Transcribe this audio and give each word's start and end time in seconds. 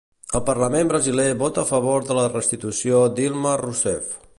El 0.37 0.41
parlament 0.45 0.89
brasiler 0.91 1.27
vota 1.43 1.63
a 1.65 1.69
favor 1.73 2.09
de 2.09 2.19
la 2.21 2.27
destitució 2.39 3.05
Dilma 3.21 3.57
Rousseff. 3.65 4.23